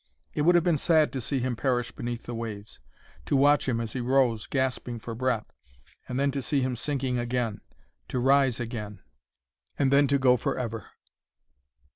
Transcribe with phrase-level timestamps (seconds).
[0.33, 3.93] It would have been sad to see him perish beneath the waves,—to watch him as
[3.93, 5.55] he rose, gasping for breath,
[6.09, 7.61] and then to see to him sinking again,
[8.07, 9.03] to rise again,
[9.77, 10.85] and then to go for ever.